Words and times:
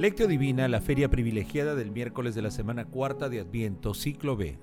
Lectio 0.00 0.26
Divina, 0.26 0.66
la 0.66 0.80
feria 0.80 1.10
privilegiada 1.10 1.74
del 1.74 1.90
miércoles 1.90 2.34
de 2.34 2.40
la 2.40 2.50
semana 2.50 2.86
cuarta 2.86 3.28
de 3.28 3.40
Adviento, 3.40 3.92
ciclo 3.92 4.34
B. 4.34 4.58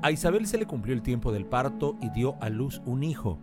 A 0.00 0.10
Isabel 0.10 0.46
se 0.46 0.56
le 0.56 0.64
cumplió 0.64 0.94
el 0.94 1.02
tiempo 1.02 1.30
del 1.30 1.44
parto 1.44 1.98
y 2.00 2.08
dio 2.08 2.36
a 2.40 2.48
luz 2.48 2.80
un 2.86 3.02
hijo. 3.02 3.38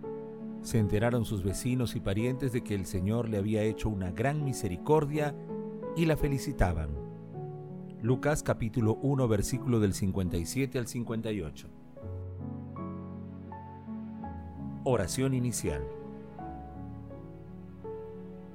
Se 0.63 0.79
enteraron 0.79 1.23
sus 1.23 1.43
vecinos 1.43 1.95
y 1.95 1.99
parientes 1.99 2.52
de 2.52 2.63
que 2.63 2.73
el 2.73 2.88
Señor 2.88 3.29
le 3.29 3.38
había 3.38 3.61
hecho 3.61 3.89
una 3.89 4.09
gran 4.09 4.43
misericordia 4.43 5.35
y 5.95 6.07
la 6.07 6.17
felicitaban. 6.17 6.89
Lucas 8.01 8.41
capítulo 8.41 8.97
1 9.04 9.27
versículo 9.27 9.80
del 9.80 9.94
57 9.94 10.80
al 10.80 10.88
58. 10.88 11.70
Oración 14.83 15.36
inicial. 15.36 15.98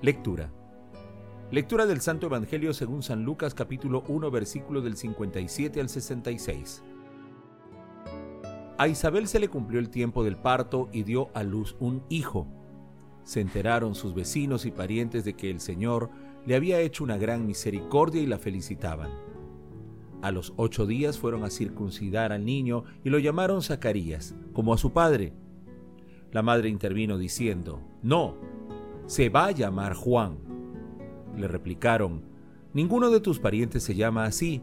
Lectura. 0.00 0.52
Lectura 1.50 1.84
del 1.84 2.00
Santo 2.00 2.26
Evangelio 2.26 2.72
según 2.72 3.02
San 3.02 3.24
Lucas 3.24 3.52
capítulo 3.52 4.04
1 4.06 4.30
versículo 4.30 4.80
del 4.80 4.96
57 4.96 5.80
al 5.80 5.88
66. 5.88 6.84
A 8.78 8.86
Isabel 8.86 9.26
se 9.26 9.40
le 9.40 9.48
cumplió 9.48 9.80
el 9.80 9.90
tiempo 9.90 10.22
del 10.22 10.36
parto 10.36 10.88
y 10.92 11.02
dio 11.02 11.30
a 11.34 11.42
luz 11.42 11.74
un 11.80 12.04
hijo. 12.10 12.46
Se 13.24 13.40
enteraron 13.40 13.96
sus 13.96 14.14
vecinos 14.14 14.66
y 14.66 14.70
parientes 14.70 15.24
de 15.24 15.34
que 15.34 15.50
el 15.50 15.58
Señor 15.58 16.10
le 16.46 16.54
había 16.54 16.78
hecho 16.78 17.02
una 17.02 17.16
gran 17.16 17.44
misericordia 17.44 18.22
y 18.22 18.26
la 18.26 18.38
felicitaban. 18.38 19.10
A 20.22 20.30
los 20.30 20.52
ocho 20.56 20.86
días 20.86 21.18
fueron 21.18 21.42
a 21.42 21.50
circuncidar 21.50 22.30
al 22.30 22.44
niño 22.44 22.84
y 23.02 23.10
lo 23.10 23.18
llamaron 23.18 23.62
Zacarías, 23.62 24.36
como 24.52 24.72
a 24.72 24.78
su 24.78 24.92
padre. 24.92 25.32
La 26.30 26.42
madre 26.42 26.68
intervino 26.68 27.18
diciendo, 27.18 27.82
No, 28.00 28.36
se 29.08 29.30
va 29.30 29.46
a 29.46 29.52
llamar 29.52 29.94
Juan. 29.94 30.36
Le 31.34 31.48
replicaron, 31.48 32.22
ninguno 32.74 33.08
de 33.08 33.20
tus 33.20 33.40
parientes 33.40 33.82
se 33.82 33.94
llama 33.94 34.24
así. 34.24 34.62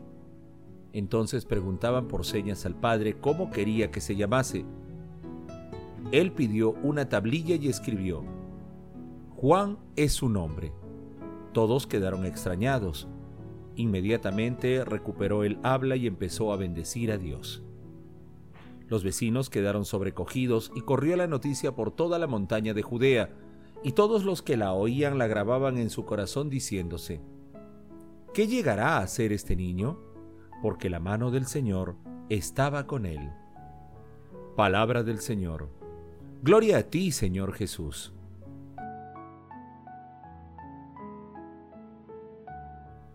Entonces 0.93 1.45
preguntaban 1.45 2.07
por 2.07 2.25
señas 2.25 2.63
al 2.67 2.79
padre 2.79 3.17
cómo 3.19 3.49
quería 3.49 3.89
que 3.89 4.01
se 4.01 4.15
llamase. 4.15 4.63
Él 6.11 6.31
pidió 6.31 6.73
una 6.83 7.09
tablilla 7.09 7.55
y 7.55 7.67
escribió, 7.67 8.23
Juan 9.35 9.79
es 9.95 10.13
su 10.13 10.29
nombre. 10.29 10.71
Todos 11.51 11.87
quedaron 11.87 12.23
extrañados. 12.23 13.07
Inmediatamente 13.75 14.85
recuperó 14.85 15.43
el 15.43 15.57
habla 15.63 15.95
y 15.95 16.05
empezó 16.05 16.53
a 16.53 16.57
bendecir 16.57 17.11
a 17.11 17.17
Dios. 17.17 17.63
Los 18.87 19.03
vecinos 19.03 19.49
quedaron 19.49 19.85
sobrecogidos 19.85 20.71
y 20.75 20.81
corrió 20.81 21.17
la 21.17 21.25
noticia 21.25 21.73
por 21.73 21.89
toda 21.89 22.19
la 22.19 22.27
montaña 22.27 22.75
de 22.75 22.83
Judea, 22.83 23.33
y 23.85 23.91
todos 23.91 24.23
los 24.23 24.41
que 24.41 24.57
la 24.57 24.73
oían 24.73 25.19
la 25.19 25.27
grababan 25.27 25.77
en 25.77 25.91
su 25.91 26.05
corazón 26.05 26.49
diciéndose, 26.49 27.21
¿qué 28.33 28.47
llegará 28.47 28.97
a 28.97 29.03
hacer 29.03 29.31
este 29.31 29.55
niño? 29.55 29.99
Porque 30.63 30.89
la 30.89 30.99
mano 30.99 31.29
del 31.29 31.45
Señor 31.45 31.95
estaba 32.27 32.87
con 32.87 33.05
él. 33.05 33.29
Palabra 34.55 35.03
del 35.03 35.19
Señor. 35.19 35.69
Gloria 36.41 36.79
a 36.79 36.83
ti, 36.83 37.11
Señor 37.11 37.53
Jesús. 37.53 38.11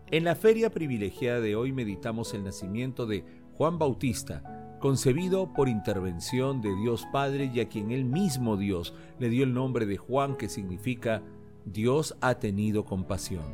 En 0.09 0.23
la 0.23 0.35
feria 0.35 0.69
privilegiada 0.69 1.41
de 1.41 1.57
hoy 1.57 1.73
meditamos 1.73 2.33
el 2.33 2.45
nacimiento 2.45 3.05
de 3.05 3.25
Juan 3.57 3.77
Bautista, 3.77 4.60
concebido 4.81 5.53
por 5.53 5.69
intervención 5.69 6.59
de 6.59 6.75
Dios 6.75 7.07
Padre 7.13 7.49
y 7.53 7.61
a 7.61 7.69
quien 7.69 7.91
él 7.91 8.03
mismo 8.03 8.57
Dios 8.57 8.93
le 9.19 9.29
dio 9.29 9.45
el 9.45 9.53
nombre 9.53 9.85
de 9.85 9.95
Juan 9.95 10.35
que 10.35 10.49
significa 10.49 11.21
Dios 11.65 12.17
ha 12.19 12.35
tenido 12.35 12.83
compasión. 12.83 13.45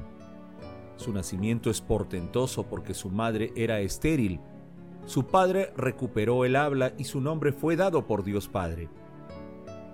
Su 0.95 1.11
nacimiento 1.13 1.69
es 1.69 1.81
portentoso 1.81 2.63
porque 2.63 2.93
su 2.93 3.09
madre 3.09 3.51
era 3.55 3.81
estéril. 3.81 4.39
Su 5.05 5.27
padre 5.27 5.71
recuperó 5.77 6.43
el 6.45 6.55
habla 6.55 6.93
y 6.97 7.03
su 7.03 7.21
nombre 7.21 7.51
fue 7.51 7.75
dado 7.75 8.07
por 8.07 8.23
Dios 8.23 8.47
Padre, 8.47 8.89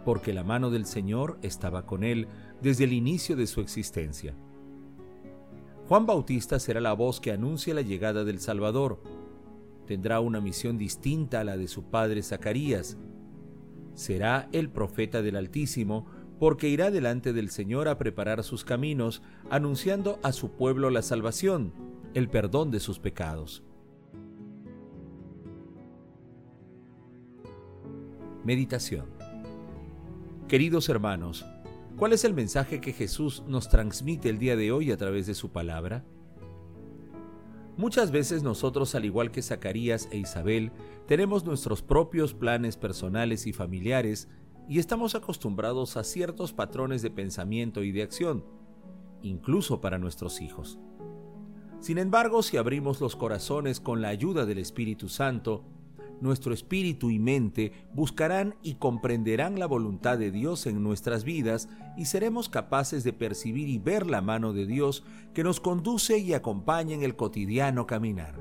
porque 0.06 0.34
la 0.34 0.44
mano 0.44 0.70
del 0.70 0.86
Señor 0.86 1.38
estaba 1.42 1.86
con 1.86 2.04
él 2.04 2.28
desde 2.62 2.86
el 2.86 2.94
inicio 2.94 3.36
de 3.36 3.48
su 3.48 3.60
existencia. 3.62 4.34
Juan 5.88 6.06
Bautista 6.06 6.60
será 6.60 6.80
la 6.80 6.94
voz 6.94 7.20
que 7.20 7.32
anuncia 7.32 7.74
la 7.74 7.82
llegada 7.82 8.24
del 8.24 8.40
Salvador, 8.40 9.02
tendrá 9.86 10.20
una 10.20 10.42
misión 10.42 10.78
distinta 10.78 11.42
a 11.42 11.44
la 11.44 11.58
de 11.58 11.68
su 11.68 11.84
padre 11.84 12.24
Zacarías. 12.24 12.98
Será 13.94 14.50
el 14.52 14.70
profeta 14.70 15.22
del 15.22 15.36
Altísimo, 15.36 16.06
porque 16.40 16.68
irá 16.68 16.92
delante 16.92 17.32
del 17.32 17.50
Señor 17.50 17.88
a 17.88 17.98
preparar 17.98 18.44
sus 18.44 18.66
caminos, 18.66 19.22
anunciando 19.50 20.20
a 20.24 20.32
su 20.32 20.52
pueblo 20.52 20.90
la 20.90 21.02
salvación, 21.02 21.74
el 22.14 22.30
perdón 22.30 22.72
de 22.72 22.80
sus 22.80 23.00
pecados. 23.00 23.64
Meditación 28.44 29.06
Queridos 30.50 30.90
hermanos, 30.90 31.46
¿cuál 31.98 32.14
es 32.14 32.26
el 32.26 32.34
mensaje 32.34 32.82
que 32.82 32.94
Jesús 32.94 33.44
nos 33.48 33.70
transmite 33.70 34.30
el 34.30 34.38
día 34.38 34.56
de 34.56 34.72
hoy 34.72 34.92
a 34.92 34.98
través 34.98 35.26
de 35.26 35.34
su 35.34 35.52
palabra? 35.52 36.04
Muchas 37.76 38.12
veces 38.12 38.44
nosotros, 38.44 38.94
al 38.94 39.06
igual 39.06 39.32
que 39.32 39.42
Zacarías 39.42 40.08
e 40.12 40.18
Isabel, 40.18 40.72
tenemos 41.08 41.44
nuestros 41.44 41.82
propios 41.82 42.34
planes 42.34 42.78
personales 42.78 43.48
y 43.48 43.54
familiares 43.54 44.30
y 44.70 44.78
estamos 44.80 45.16
acostumbrados 45.16 45.98
a 45.98 46.04
ciertos 46.04 46.54
patrones 46.54 47.02
de 47.02 47.10
pensamiento 47.10 47.84
y 47.84 47.92
de 47.92 48.04
acción, 48.04 48.46
incluso 49.24 49.82
para 49.82 49.98
nuestros 49.98 50.40
hijos. 50.40 50.80
Sin 51.80 51.98
embargo, 51.98 52.44
si 52.44 52.58
abrimos 52.58 53.02
los 53.02 53.16
corazones 53.16 53.80
con 53.80 54.02
la 54.02 54.10
ayuda 54.10 54.46
del 54.46 54.60
Espíritu 54.60 55.10
Santo, 55.10 55.66
nuestro 56.22 56.53
espíritu 56.53 57.09
y 57.09 57.19
mente 57.19 57.72
buscarán 57.94 58.56
y 58.62 58.75
comprenderán 58.75 59.59
la 59.59 59.66
voluntad 59.66 60.18
de 60.18 60.31
Dios 60.31 60.66
en 60.66 60.84
nuestras 60.84 61.24
vidas 61.24 61.69
y 61.97 62.06
seremos 62.06 62.50
capaces 62.50 63.03
de 63.03 63.13
percibir 63.13 63.69
y 63.69 63.78
ver 63.78 64.07
la 64.07 64.22
mano 64.22 64.53
de 64.53 64.66
Dios 64.66 65.03
que 65.34 65.44
nos 65.44 65.59
conduce 65.59 66.18
y 66.19 66.34
acompaña 66.34 66.96
en 66.96 67.03
el 67.03 67.16
cotidiano 67.16 67.85
caminar. 67.88 68.40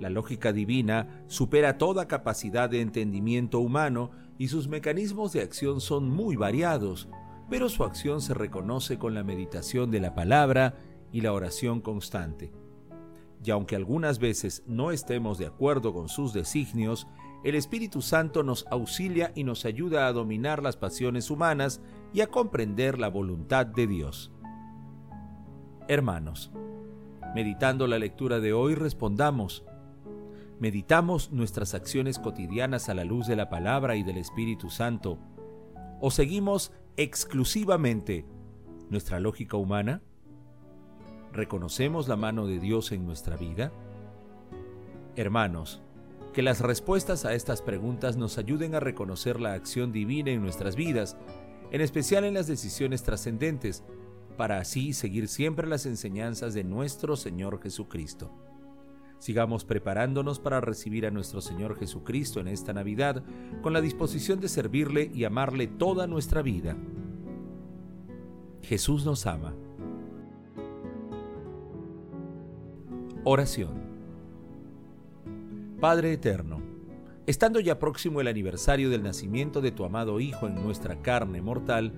La 0.00 0.10
lógica 0.10 0.52
divina 0.52 1.24
supera 1.28 1.78
toda 1.78 2.08
capacidad 2.08 2.68
de 2.68 2.80
entendimiento 2.80 3.60
humano 3.60 4.10
y 4.38 4.48
sus 4.48 4.68
mecanismos 4.68 5.32
de 5.32 5.42
acción 5.42 5.80
son 5.80 6.10
muy 6.10 6.36
variados, 6.36 7.08
pero 7.48 7.68
su 7.68 7.84
acción 7.84 8.20
se 8.20 8.34
reconoce 8.34 8.98
con 8.98 9.14
la 9.14 9.22
meditación 9.22 9.90
de 9.90 10.00
la 10.00 10.14
palabra 10.14 10.76
y 11.12 11.20
la 11.20 11.32
oración 11.32 11.80
constante 11.80 12.61
y 13.44 13.50
aunque 13.50 13.76
algunas 13.76 14.18
veces 14.18 14.62
no 14.66 14.92
estemos 14.92 15.38
de 15.38 15.46
acuerdo 15.46 15.92
con 15.92 16.08
sus 16.08 16.32
designios, 16.32 17.08
el 17.42 17.56
Espíritu 17.56 18.02
Santo 18.02 18.44
nos 18.44 18.66
auxilia 18.70 19.32
y 19.34 19.42
nos 19.42 19.64
ayuda 19.64 20.06
a 20.06 20.12
dominar 20.12 20.62
las 20.62 20.76
pasiones 20.76 21.28
humanas 21.28 21.80
y 22.12 22.20
a 22.20 22.28
comprender 22.28 22.98
la 22.98 23.08
voluntad 23.08 23.66
de 23.66 23.88
Dios. 23.88 24.30
Hermanos, 25.88 26.52
meditando 27.34 27.88
la 27.88 27.98
lectura 27.98 28.38
de 28.38 28.52
hoy 28.52 28.76
respondamos, 28.76 29.64
¿meditamos 30.60 31.32
nuestras 31.32 31.74
acciones 31.74 32.20
cotidianas 32.20 32.88
a 32.88 32.94
la 32.94 33.04
luz 33.04 33.26
de 33.26 33.34
la 33.34 33.48
palabra 33.48 33.96
y 33.96 34.04
del 34.04 34.18
Espíritu 34.18 34.70
Santo? 34.70 35.18
¿O 36.00 36.12
seguimos 36.12 36.70
exclusivamente 36.96 38.24
nuestra 38.88 39.18
lógica 39.18 39.56
humana? 39.56 40.02
¿Reconocemos 41.32 42.08
la 42.08 42.16
mano 42.16 42.46
de 42.46 42.58
Dios 42.58 42.92
en 42.92 43.06
nuestra 43.06 43.36
vida? 43.36 43.72
Hermanos, 45.16 45.80
que 46.34 46.42
las 46.42 46.60
respuestas 46.60 47.24
a 47.24 47.34
estas 47.34 47.62
preguntas 47.62 48.16
nos 48.16 48.36
ayuden 48.36 48.74
a 48.74 48.80
reconocer 48.80 49.40
la 49.40 49.54
acción 49.54 49.92
divina 49.92 50.30
en 50.30 50.42
nuestras 50.42 50.76
vidas, 50.76 51.16
en 51.70 51.80
especial 51.80 52.24
en 52.24 52.34
las 52.34 52.46
decisiones 52.46 53.02
trascendentes, 53.02 53.82
para 54.36 54.58
así 54.58 54.92
seguir 54.92 55.28
siempre 55.28 55.66
las 55.66 55.86
enseñanzas 55.86 56.52
de 56.52 56.64
nuestro 56.64 57.16
Señor 57.16 57.62
Jesucristo. 57.62 58.30
Sigamos 59.18 59.64
preparándonos 59.64 60.38
para 60.38 60.60
recibir 60.60 61.06
a 61.06 61.10
nuestro 61.10 61.40
Señor 61.40 61.78
Jesucristo 61.78 62.40
en 62.40 62.48
esta 62.48 62.72
Navidad 62.72 63.22
con 63.62 63.72
la 63.72 63.80
disposición 63.80 64.40
de 64.40 64.48
servirle 64.48 65.10
y 65.14 65.24
amarle 65.24 65.66
toda 65.66 66.06
nuestra 66.06 66.42
vida. 66.42 66.76
Jesús 68.62 69.06
nos 69.06 69.26
ama 69.26 69.54
Oración. 73.24 73.70
Padre 75.80 76.12
Eterno, 76.12 76.60
estando 77.24 77.60
ya 77.60 77.78
próximo 77.78 78.20
el 78.20 78.26
aniversario 78.26 78.90
del 78.90 79.04
nacimiento 79.04 79.60
de 79.60 79.70
tu 79.70 79.84
amado 79.84 80.18
Hijo 80.18 80.48
en 80.48 80.56
nuestra 80.56 81.00
carne 81.02 81.40
mortal, 81.40 81.92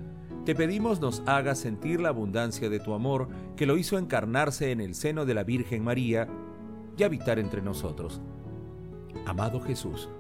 te 0.45 0.55
pedimos 0.55 1.01
nos 1.01 1.23
hagas 1.25 1.59
sentir 1.59 1.99
la 1.99 2.11
abundancia 2.11 2.69
de 2.69 2.79
tu 2.79 2.93
amor 2.93 3.29
que 3.57 3.65
lo 3.65 3.79
hizo 3.79 3.97
encarnarse 3.97 4.71
en 4.71 4.83
el 4.83 4.95
seno 4.95 5.25
de 5.25 5.33
la 5.33 5.45
Virgen 5.45 5.83
María 5.83 6.29
y 6.99 7.05
habitar 7.05 7.39
entre 7.39 7.63
nosotros. 7.63 8.21
Amado 9.25 9.63
Jesús, 9.63 10.11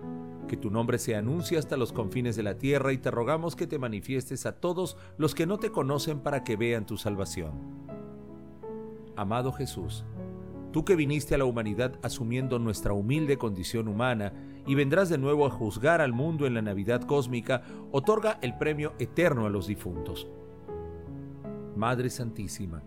que 0.48 0.56
tu 0.56 0.70
nombre 0.70 0.98
se 0.98 1.16
anuncie 1.16 1.58
hasta 1.58 1.76
los 1.76 1.92
confines 1.92 2.34
de 2.34 2.44
la 2.44 2.56
tierra 2.56 2.94
y 2.94 2.98
te 2.98 3.10
rogamos 3.10 3.56
que 3.56 3.66
te 3.66 3.78
manifiestes 3.78 4.46
a 4.46 4.58
todos 4.58 4.96
los 5.18 5.34
que 5.34 5.44
no 5.44 5.58
te 5.58 5.70
conocen 5.70 6.20
para 6.20 6.44
que 6.44 6.56
vean 6.56 6.86
tu 6.86 6.96
salvación. 6.96 7.52
Amado 9.16 9.52
Jesús, 9.52 10.06
tú 10.75 10.85
que 10.85 10.97
viniste 10.97 11.37
a 11.37 11.38
la 11.38 11.44
humanidad 11.44 12.00
asumiendo 12.03 12.59
nuestra 12.59 12.94
humilde 12.94 13.38
condición 13.38 13.87
humana 13.87 14.32
y 14.67 14.75
vendrás 14.75 15.09
de 15.09 15.19
nuevo 15.19 15.47
a 15.47 15.50
juzgar 15.50 16.00
al 16.00 16.12
mundo 16.12 16.49
en 16.49 16.55
la 16.55 16.62
Navidad 16.62 17.03
cósmica, 17.03 17.62
otorga 17.93 18.41
el 18.43 18.59
premio 18.59 18.93
eterno 18.99 19.47
a 19.47 19.50
los 19.50 19.69
difuntos. 19.69 20.26
Madre 21.76 22.11
Santísima, 22.11 22.82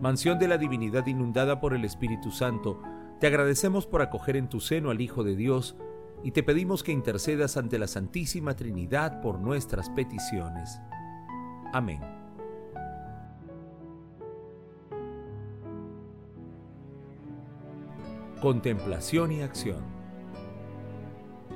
mansión 0.00 0.38
de 0.38 0.48
la 0.48 0.56
divinidad 0.56 1.06
inundada 1.06 1.60
por 1.60 1.74
el 1.74 1.84
Espíritu 1.84 2.30
Santo, 2.30 2.80
te 3.20 3.26
agradecemos 3.26 3.86
por 3.86 4.00
acoger 4.00 4.38
en 4.38 4.48
tu 4.48 4.60
seno 4.60 4.88
al 4.88 5.02
Hijo 5.02 5.22
de 5.22 5.36
Dios 5.36 5.76
y 6.24 6.30
te 6.30 6.42
pedimos 6.42 6.82
que 6.82 6.92
intercedas 6.92 7.58
ante 7.58 7.78
la 7.78 7.86
Santísima 7.86 8.56
Trinidad 8.56 9.20
por 9.20 9.40
nuestras 9.40 9.90
peticiones. 9.90 10.80
Amén. 11.74 12.15
Contemplación 18.40 19.32
y 19.32 19.40
acción. 19.40 19.82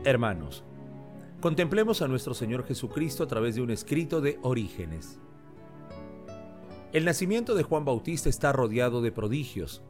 Hermanos, 0.03 0.65
contemplemos 1.43 2.01
a 2.01 2.09
nuestro 2.09 2.33
Señor 2.33 2.65
Jesucristo 2.65 3.23
a 3.23 3.27
través 3.27 3.55
de 3.55 3.61
un 3.61 3.71
escrito 3.71 4.23
de 4.23 4.39
Orígenes. 4.41 5.21
El 6.95 7.05
nacimiento 7.05 7.55
de 7.55 7.65
Juan 7.65 7.85
Bautista 7.85 8.31
está 8.31 8.53
rodeado 8.53 9.03
de 9.03 9.13
prodigios. 9.13 9.83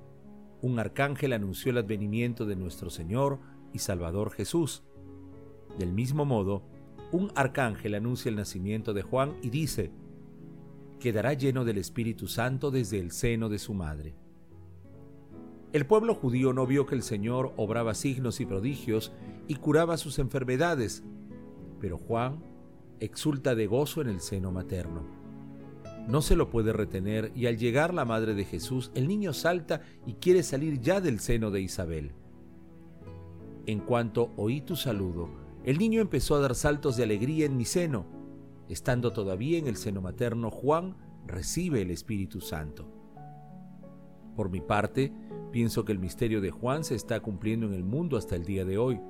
Un 0.63 0.81
arcángel 0.81 1.33
anunció 1.33 1.71
el 1.71 1.79
advenimiento 1.79 2.45
de 2.45 2.57
nuestro 2.57 2.91
Señor 2.91 3.39
y 3.73 3.79
Salvador 3.79 4.33
Jesús. 4.33 4.83
Del 5.79 5.93
mismo 5.93 6.25
modo, 6.25 6.65
un 7.13 7.31
arcángel 7.37 7.95
anuncia 7.95 8.31
el 8.31 8.37
nacimiento 8.37 8.95
de 8.95 9.03
Juan 9.03 9.37
y 9.43 9.51
dice, 9.51 9.93
quedará 10.99 11.35
lleno 11.35 11.65
del 11.65 11.79
Espíritu 11.79 12.27
Santo 12.27 12.73
desde 12.73 12.99
el 12.99 13.13
seno 13.13 13.49
de 13.49 13.61
su 13.61 13.75
madre. 13.75 14.17
El 15.73 15.87
pueblo 15.87 16.17
judío 16.17 16.53
no 16.53 16.67
vio 16.67 16.85
que 16.87 16.97
el 16.97 17.03
Señor 17.03 17.53
obraba 17.57 17.95
signos 17.95 18.41
y 18.41 18.47
prodigios 18.47 19.13
y 19.47 19.55
curaba 19.55 19.97
sus 19.99 20.19
enfermedades, 20.19 21.05
pero 21.81 21.97
Juan 21.97 22.43
exulta 22.99 23.55
de 23.55 23.69
gozo 23.69 24.01
en 24.01 24.09
el 24.09 24.21
seno 24.21 24.51
materno. 24.51 25.05
No 26.09 26.23
se 26.23 26.35
lo 26.35 26.51
puede 26.51 26.73
retener 26.73 27.31
y 27.37 27.47
al 27.47 27.57
llegar 27.57 27.95
la 27.95 28.05
madre 28.05 28.35
de 28.35 28.45
Jesús, 28.45 28.91
el 28.97 29.07
niño 29.07 29.33
salta 29.33 29.83
y 30.07 30.15
quiere 30.15 30.43
salir 30.43 30.81
ya 30.81 31.01
del 31.01 31.21
seno 31.21 31.53
de 31.53 31.61
Isabel. 31.61 32.13
En 33.67 33.79
cuanto 33.79 34.33
oí 34.37 34.63
tu 34.63 34.75
saludo, 34.75 35.29
el 35.63 35.79
niño 35.79 36.01
empezó 36.01 36.35
a 36.35 36.41
dar 36.41 36.57
saltos 36.57 36.97
de 36.97 37.05
alegría 37.05 37.47
en 37.47 37.57
mi 37.57 37.65
seno. 37.65 38.07
Estando 38.69 39.13
todavía 39.13 39.59
en 39.59 39.69
el 39.69 39.77
seno 39.77 40.01
materno, 40.01 40.51
Juan 40.51 40.97
recibe 41.27 41.83
el 41.83 41.93
Espíritu 41.93 42.41
Santo. 42.41 42.91
Por 44.35 44.51
mi 44.51 44.61
parte, 44.61 45.13
pienso 45.51 45.85
que 45.85 45.93
el 45.93 45.99
misterio 45.99 46.41
de 46.41 46.51
Juan 46.51 46.85
se 46.85 46.95
está 46.95 47.21
cumpliendo 47.21 47.67
en 47.67 47.75
el 47.75 47.85
mundo 47.85 48.17
hasta 48.17 48.37
el 48.37 48.45
día 48.45 48.65
de 48.65 48.79
hoy. 48.79 49.01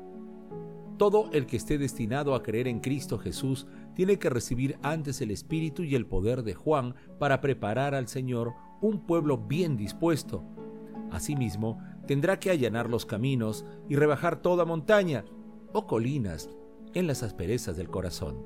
Todo 0.99 1.31
el 1.33 1.47
que 1.47 1.57
esté 1.57 1.79
destinado 1.79 2.35
a 2.35 2.43
creer 2.43 2.69
en 2.69 2.81
Cristo 2.81 3.19
Jesús 3.19 3.67
tiene 3.95 4.19
que 4.19 4.29
recibir 4.29 4.79
antes 4.83 5.21
el 5.21 5.31
Espíritu 5.31 5.83
y 5.83 5.95
el 5.95 6.07
poder 6.07 6.43
de 6.43 6.55
Juan 6.55 6.95
para 7.19 7.41
preparar 7.41 7.95
al 7.95 8.07
Señor 8.07 8.53
un 8.83 9.07
pueblo 9.07 9.39
bien 9.39 9.77
dispuesto. 9.77 10.45
Asimismo, 11.11 11.81
tendrá 12.07 12.39
que 12.39 12.51
allanar 12.51 12.91
los 12.91 13.07
caminos 13.07 13.65
y 13.89 13.97
rebajar 13.97 14.43
toda 14.43 14.65
montaña 14.65 15.25
o 15.73 15.87
colinas 15.87 16.51
en 16.95 17.07
las 17.07 17.23
asperezas 17.23 17.77
del 17.77 17.89
corazón. 17.89 18.45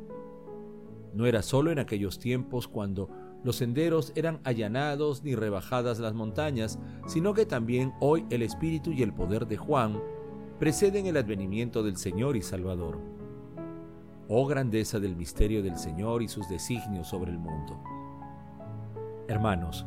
No 1.12 1.26
era 1.26 1.42
solo 1.42 1.70
en 1.70 1.78
aquellos 1.78 2.18
tiempos 2.18 2.68
cuando 2.68 3.08
los 3.44 3.56
senderos 3.56 4.12
eran 4.16 4.40
allanados 4.42 5.22
ni 5.22 5.34
rebajadas 5.34 6.00
las 6.00 6.14
montañas, 6.14 6.78
sino 7.06 7.34
que 7.34 7.44
también 7.44 7.92
hoy 8.00 8.24
el 8.30 8.42
espíritu 8.42 8.90
y 8.90 9.02
el 9.02 9.12
poder 9.12 9.46
de 9.46 9.58
Juan 9.58 10.02
preceden 10.58 11.06
el 11.06 11.18
advenimiento 11.18 11.82
del 11.82 11.98
Señor 11.98 12.36
y 12.36 12.42
Salvador. 12.42 12.98
Oh 14.28 14.46
grandeza 14.46 14.98
del 14.98 15.14
misterio 15.14 15.62
del 15.62 15.76
Señor 15.76 16.22
y 16.22 16.28
sus 16.28 16.48
designios 16.48 17.06
sobre 17.06 17.30
el 17.30 17.38
mundo. 17.38 17.78
Hermanos, 19.28 19.84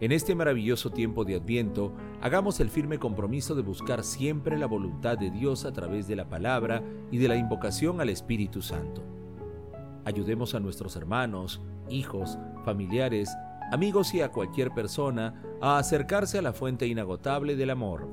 en 0.00 0.12
este 0.12 0.34
maravilloso 0.34 0.90
tiempo 0.90 1.24
de 1.24 1.36
Adviento, 1.36 1.94
hagamos 2.20 2.60
el 2.60 2.68
firme 2.68 2.98
compromiso 2.98 3.54
de 3.54 3.62
buscar 3.62 4.04
siempre 4.04 4.58
la 4.58 4.66
voluntad 4.66 5.16
de 5.16 5.30
Dios 5.30 5.64
a 5.64 5.72
través 5.72 6.06
de 6.06 6.16
la 6.16 6.28
palabra 6.28 6.82
y 7.10 7.16
de 7.16 7.28
la 7.28 7.36
invocación 7.36 8.02
al 8.02 8.10
Espíritu 8.10 8.60
Santo. 8.60 9.13
Ayudemos 10.04 10.54
a 10.54 10.60
nuestros 10.60 10.96
hermanos, 10.96 11.60
hijos, 11.88 12.38
familiares, 12.64 13.30
amigos 13.72 14.14
y 14.14 14.20
a 14.20 14.30
cualquier 14.30 14.70
persona 14.72 15.42
a 15.60 15.78
acercarse 15.78 16.38
a 16.38 16.42
la 16.42 16.52
fuente 16.52 16.86
inagotable 16.86 17.56
del 17.56 17.70
amor 17.70 18.08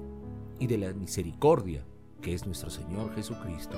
y 0.60 0.68
de 0.68 0.78
la 0.78 0.94
misericordia, 0.94 1.84
que 2.22 2.34
es 2.34 2.46
nuestro 2.46 2.70
Señor 2.70 3.14
Jesucristo. 3.16 3.78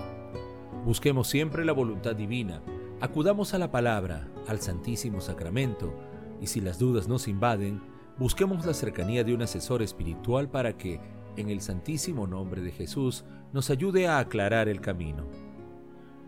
Busquemos 0.85 1.27
siempre 1.27 1.65
la 1.65 1.71
voluntad 1.71 2.15
divina, 2.15 2.61
acudamos 3.01 3.53
a 3.53 3.57
la 3.57 3.71
palabra, 3.71 4.27
al 4.47 4.59
Santísimo 4.59 5.21
Sacramento, 5.21 5.93
y 6.41 6.47
si 6.47 6.59
las 6.59 6.77
dudas 6.77 7.07
nos 7.07 7.27
invaden, 7.27 7.81
busquemos 8.17 8.65
la 8.65 8.73
cercanía 8.73 9.23
de 9.23 9.33
un 9.33 9.41
asesor 9.41 9.81
espiritual 9.81 10.49
para 10.49 10.77
que, 10.77 10.99
en 11.37 11.49
el 11.49 11.61
santísimo 11.61 12.27
nombre 12.27 12.61
de 12.61 12.71
Jesús, 12.71 13.23
nos 13.53 13.69
ayude 13.69 14.07
a 14.07 14.19
aclarar 14.19 14.67
el 14.67 14.81
camino. 14.81 15.25